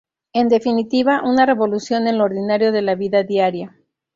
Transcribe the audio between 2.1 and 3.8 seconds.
lo ordinario de la vida diaria.